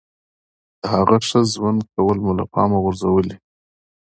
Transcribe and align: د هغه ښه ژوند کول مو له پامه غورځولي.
د 0.79 0.81
هغه 0.93 1.17
ښه 1.27 1.39
ژوند 1.53 1.79
کول 1.93 2.17
مو 2.23 2.31
له 2.39 2.45
پامه 2.53 2.77
غورځولي. 2.83 3.35